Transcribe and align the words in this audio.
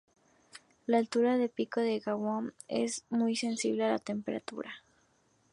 La 0.87 0.97
altura 0.97 1.37
del 1.37 1.51
pico 1.51 1.79
de 1.79 1.99
Gamow 1.99 2.53
es 2.67 3.05
muy 3.11 3.35
sensible 3.35 3.83
a 3.83 3.91
la 3.91 3.99
temperatura. 3.99 4.81